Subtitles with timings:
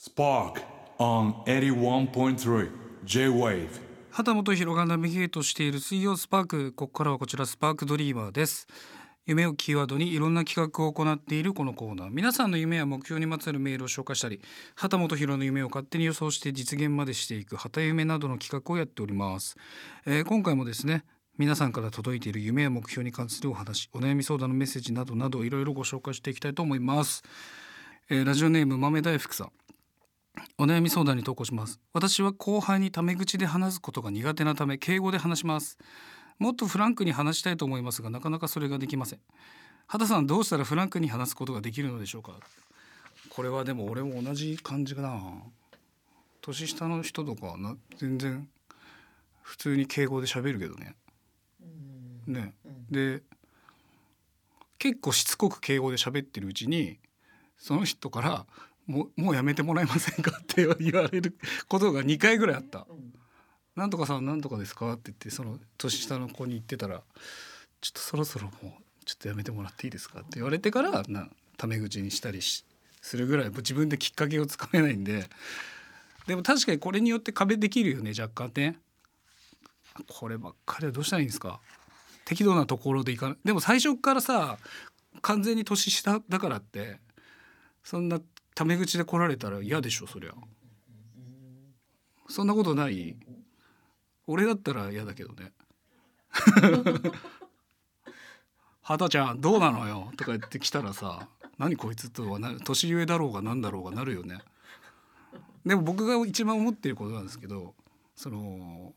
[0.00, 0.62] Spark
[0.98, 2.70] on 81.3
[3.04, 3.68] J-Wave.
[4.10, 8.66] 畑本博がナビゲートしている水曜スパークここからはこちらスパークドリーマーです。
[9.26, 12.08] 夢をキーワードにいろんな企画を行っているこのコーナー。
[12.08, 14.40] 皆さんの夢や目標にまつわるメールを紹介したり
[14.74, 19.58] 畑本博の夢を勝手に予想して実現までしていく畑夢などの企画をやっております、
[20.06, 21.04] えー今回もですね
[21.36, 27.22] 皆さんから届いている夢や目標に関するお話お悩み相談のメッセージなどなどいろいろご紹介していきたいと思います、
[28.08, 29.59] えーラジオネーム豆大福さん。
[30.58, 31.80] お悩み相談に投稿します。
[31.92, 35.78] 私は後輩にタメ口で話すことが苦手なため敬語で話します。
[36.38, 39.20] もっとフランクに話したいと思いますがなかなかそれができません。
[39.86, 42.32] 畑さんどうしたらフランクに話すことができるのでしょうか？
[43.28, 45.20] これはでも俺も同じ感じかな。
[46.40, 48.48] 年下の人とかはな全然
[49.42, 50.94] 普通に敬語で喋るけどね。
[52.26, 52.54] ね。
[52.90, 53.22] で
[54.78, 56.98] 結構しつこく敬語で喋ってるうちに
[57.58, 58.46] その人から
[58.86, 61.36] もうもうやめてもらえませんかって言われる
[61.68, 62.86] ことが2回ぐらいあった。
[63.76, 67.02] なんとかさんなんとかですかって言ってその年下の子に言ってたら
[67.80, 72.64] ちょっとそろそろもうちょっとやめてもらっていいですかって言われてからなタメ口にしたりし
[73.00, 75.28] するぐらい自分できっかけをつかめないんで。
[76.26, 78.76] でも確かにこれによって壁できるよね若干ね。
[80.06, 81.60] こればっかりはどうしたらいいんですか。
[82.24, 83.38] 適度なところでいかない。
[83.44, 84.58] でも最初からさ
[85.22, 87.00] 完全に年下だからって
[87.82, 88.20] そんな
[88.54, 90.32] タメ口で来られたら嫌でしょそりゃ。
[92.28, 93.16] そんなことない。
[94.26, 95.52] 俺だったら嫌だけどね
[98.82, 101.28] 「畑ちゃんどうなのよ」とか言ってきたらさ
[101.58, 104.38] 「何こいつ」とはな年上だろうが何だろうがなるよね。
[105.66, 107.74] でも僕が一番思ってることなんですけど
[108.14, 108.94] その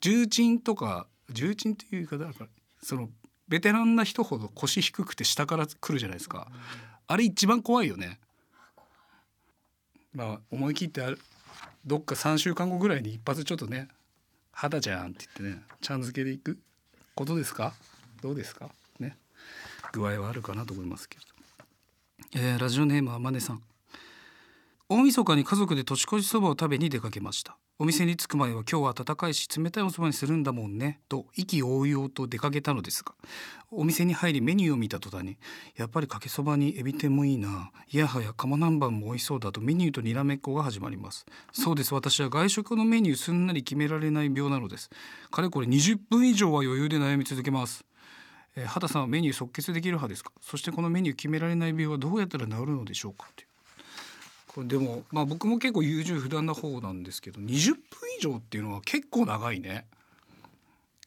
[0.00, 2.50] 重鎮とか重鎮っていう言い方だから
[2.82, 3.10] その
[3.48, 6.50] ベテランな人ほど腰低くて下から来るじゃないですか、
[7.06, 8.18] あれ一番怖いよね。
[10.14, 11.18] まあ思い切ってある
[11.86, 13.88] どっか3週間後ぐらいに一発ちょっとね
[14.52, 16.58] 「肌じゃん」って言ってねちゃん付けでいく
[17.14, 17.74] ことですか？
[18.22, 18.70] どうですか？
[18.98, 19.16] ね。
[19.92, 21.24] 具合はあるかなと思いますけど、
[22.34, 23.62] えーラジオネームはまねさん。
[24.88, 27.56] 大晦日に家族で年越しそばを食べに出かけました。
[27.82, 33.14] お店に着く前は今日は暖かいし冷たいおそばにするんだもんねと意気揚々と出かけたのですが
[33.70, 35.38] お店に入りメニューを見た途端に
[35.78, 41.24] やっぱりかけそばにエビ天もいいないやはや鴨南蛮も美味しそうだとメニューとにらめっこが始まります。
[41.54, 44.90] そうです私は外食のメニューすんなり決められない病なのです。
[45.30, 47.86] かれこれ20分以上は余裕で悩み続けます。
[48.56, 50.32] えー畑さんはメニュー即決できる派ですか？
[50.42, 53.26] そしてこのメニュー決められない病はどうやったら治るのでしょうか？
[53.34, 53.49] という。
[54.52, 57.78] これでもまあ僕も結構優柔不断な方なんですけど20分
[58.18, 59.86] 以上っていうのは結構長いね。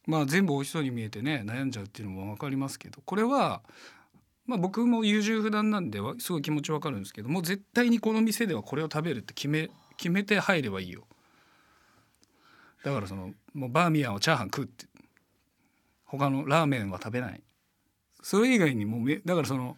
[0.06, 3.60] まあ全部美味しそうに見えてね悩んじゃうっていうのも分かりますけどこれは
[4.46, 9.68] まあ僕も優柔不断なんですごい気持ちわかるんですけどもう絶対にこの店ではこれを食べるって決め
[9.98, 11.04] 決めて入ればいいよ。
[12.82, 14.86] だからそのもうバーミヤンはチャーハン食うって
[16.06, 17.42] 他のラーメンは食べない。
[18.22, 19.76] それ以外にもうだからその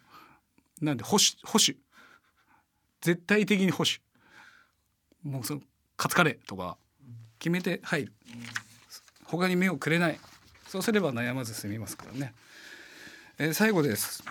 [0.80, 1.76] なんで保守保守。
[3.00, 4.00] 絶対的に保守。
[5.22, 5.60] もうその
[5.96, 6.76] カツカレーとか
[7.38, 8.12] 決めて入る
[9.24, 10.18] 他に目をくれない。
[10.68, 12.34] そうすれば悩まず済みますからね、
[13.38, 14.22] えー最後です。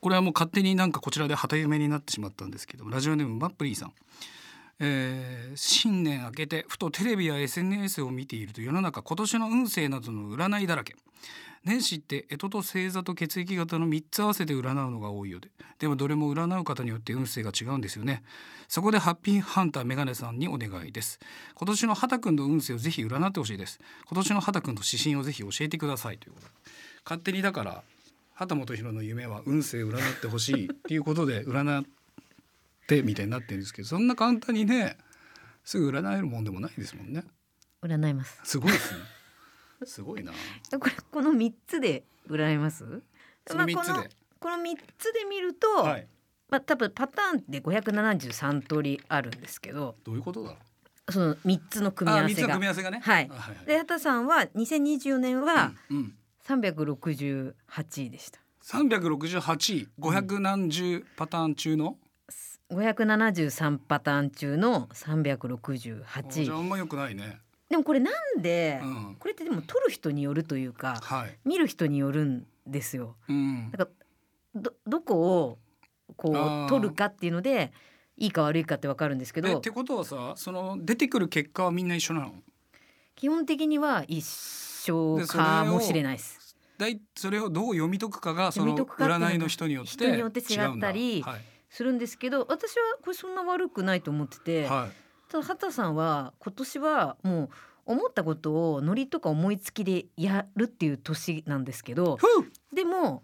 [0.00, 3.92] これはもう勝手になんかこちらで旗夢になってしまったんですけどラジオネームマップリーさん。
[4.80, 10.94] えー新年明けてふとテレビや SNS を見ていると世の中今年の運勢などの占いだらけ。
[11.62, 15.50] 年始って干支と星座と血液型の3つ合わせて占うのが多いようで。
[15.78, 18.22] でもどれも占う方によって運勢が違うんですよね。
[18.68, 21.20] そこでハッピーハンターメガネさんにお願いです。
[21.54, 23.78] 今年の畑くんの運勢をぜひ占ってほしいです。
[24.08, 26.52] 今年の畑くんの指針をぜひ教えてくださいということで。
[27.04, 27.82] 勝手にだから
[28.32, 31.84] 畑本博の夢は運勢を占ってほしいっていうことで占っ
[32.90, 34.96] てみたいになってるんですけどそんな簡単にね
[35.64, 37.24] すぐ占えるもんでもないですもんね。
[37.82, 38.40] 占います。
[38.42, 39.00] すごいですね。
[39.86, 40.32] すごいな。
[40.32, 43.02] これこの三つで占います？
[43.46, 44.04] その3つで、まあ
[44.38, 46.08] この三つで見ると、はい。
[46.48, 50.56] まあ多分パターンって573通りあるんですけどどういうことだろ
[51.08, 51.12] う？
[51.12, 52.48] その三つの組み合わせが。
[52.48, 53.00] 組み合わせがね。
[53.02, 53.28] はい。
[53.30, 53.66] あはいはい。
[53.66, 56.16] で畑さんは2024年はうんうん。
[56.42, 57.54] 368
[58.06, 61.96] 位でした、368位500何十パターン中の、
[62.70, 67.38] 573パターン中のあ368位じゃああんま良くないね。
[67.68, 69.16] でもこれなんで、うん。
[69.18, 71.38] これってでも撮る人によるというかはい。
[71.44, 73.16] 見る人によるんですよ。
[73.28, 73.62] うん。
[73.62, 73.88] なんか
[74.54, 75.58] どどこを
[76.16, 77.72] こう取るかっていうので
[78.16, 79.48] いいか悪いかってわかるんですけど。
[79.48, 82.32] えってことはさその出てくる結果はみんな一緒なの？
[83.14, 86.56] 基本的には一緒かもしれないです。
[86.78, 91.40] だいそれをどう読み解くかがその占いの人によって人によって違ったり違うんだはい
[91.70, 95.30] するんですけど私はこれそんな悪くないと思ってて、はい。
[95.30, 97.50] ただ畑さんは今年はもう
[97.86, 102.18] 思ったことをノリとか思いつきでやるっていう年なんですけど
[102.74, 103.22] でも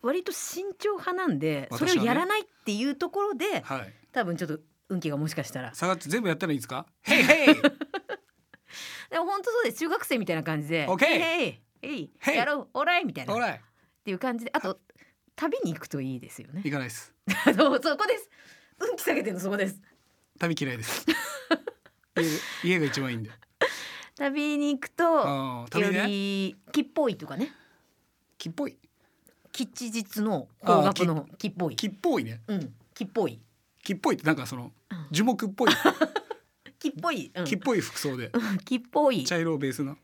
[0.00, 1.76] 割と慎重派なんで、ね。
[1.76, 3.92] それをやらないっていうところではい。
[4.12, 5.74] 多分ちょっと運気がもしかしたら。
[5.74, 6.86] 下がって全部やったらいいですか？
[7.02, 7.54] ヘイヘイ。
[9.10, 9.78] でも本当そうです。
[9.78, 13.32] 中学生みたいな感じで「OK へいへいへいへいやろうオーライ」みたいな。
[13.32, 13.60] っオーライ。
[14.04, 14.78] ていう感じであと
[15.38, 16.62] 旅に行くといいですよね。
[16.64, 17.14] 行かないです。
[17.56, 18.28] そうそこです。
[18.80, 19.80] 運気下げてるのそこです。
[20.36, 21.06] 旅嫌いです。
[22.64, 23.30] 家家が一番いいんで。
[24.16, 26.06] 旅に行くとね。
[26.08, 27.52] り木っぽいとかね。
[28.36, 28.76] 木っぽい。
[29.52, 31.76] 吉日の方角の木っぽい。
[31.76, 32.40] 木っぽいね。
[32.48, 33.40] うん木っぽい。
[33.84, 34.72] 木っぽいってなんかその
[35.12, 35.70] 樹木っぽい。
[36.80, 37.44] 木っぽい、うん。
[37.44, 38.32] 木っぽい服装で。
[38.64, 39.22] 木っぽい。
[39.22, 39.96] 茶色をベースの。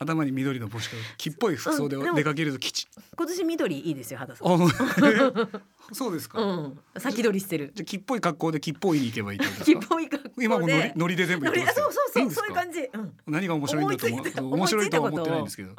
[0.00, 2.81] 頭に緑の帽子かぶって木っぽい服装で出かけると吉
[3.16, 4.48] 今年緑いいですよ肌さん。
[4.48, 4.58] あ
[5.92, 6.78] そうですか、うん。
[6.98, 7.72] 先取りしてる。
[7.74, 10.44] じゃあ木っぽい格好で木っぽいに行けばいい木っぽい格好で。
[10.44, 11.64] 今もノリノリで全部そうそう
[12.12, 14.16] そうそういう感じ、うん、何が面白いんだと思
[14.50, 14.54] う？
[14.54, 15.74] 面白いとは思ってないんですけど。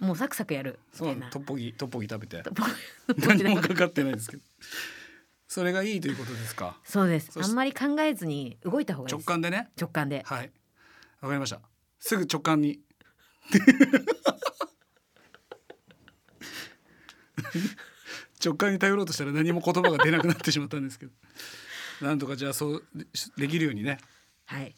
[0.00, 0.78] もうサクサクやる。
[0.92, 2.42] みそうトッポギトッポギ食べて。
[3.28, 4.42] 何もかかってないですけど。
[5.46, 6.76] それがいいということですか？
[6.84, 7.30] そうです。
[7.40, 9.68] あんまり考えずに動いた方がいい直感でね。
[9.78, 10.22] 直感で。
[10.26, 10.50] はい。
[11.20, 11.60] わかりました。
[11.98, 12.80] すぐ直感に
[18.44, 21.12] 直感に頼ろうとしたら何も言葉が出なくなってしまったんですけど。
[22.00, 23.04] なんとかじゃあそうで
[23.36, 23.98] できるようにね。
[24.46, 24.74] はい。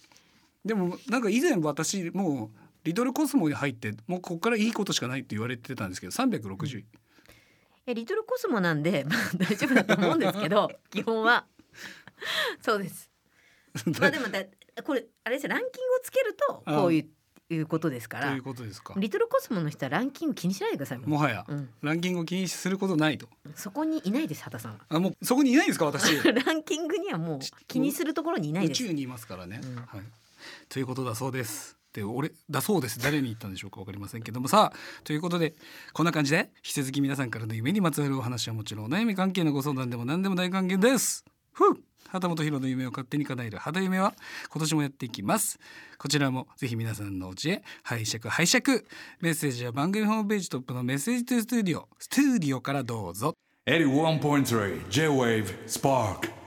[0.64, 6.84] でもなんか以前私もうリトルコスモに入ってもうここからいいことしかないって言われてたんですけど360位。
[7.86, 11.46] えリトルコスモなんで、 まあ、大丈夫だと思うんですけど 基本は。
[12.60, 13.10] そうです。
[13.98, 14.44] まあでもだ
[14.84, 15.50] これあれですよ。
[15.50, 17.08] ランキングをつけるとこういう
[17.54, 18.30] いうことですから。
[18.30, 18.94] ということですか。
[18.96, 20.98] リトルコスモの人はランキング気にしないでください。
[20.98, 21.68] もはや、うん。
[21.82, 23.28] ランキングを気にすることないと。
[23.54, 24.78] そこにいないです畑さんは。
[24.88, 26.16] あもうそこにいないんですか私。
[26.32, 28.82] ランキングにはもう気にするところにいないです。
[28.84, 29.76] 宇宙にいますからね、うん。
[29.76, 29.86] はい、
[30.68, 31.76] ということだそうです。
[31.92, 32.98] で俺だそうです。
[33.00, 34.48] 誰に言ったんでしょうかわかりませんけども。
[34.48, 35.54] さあということで
[35.92, 41.24] こんな感じで引き続き皆さんからの夢にまつわるお話はもちろんお悩み関係のご相談でも何でも大歓迎です。
[41.52, 44.14] ふう旗本博の夢を勝手に叶える肌夢は
[44.50, 45.58] 今年もやっていきます。
[45.98, 48.84] こちらもぜひ皆さんのお知恵拝借拝借。
[49.20, 53.34] メッセージは番組ホームページトップのメッセージトゥースタジオスタジオからどうぞ。
[53.66, 56.41] 81.3 J-Wave Spark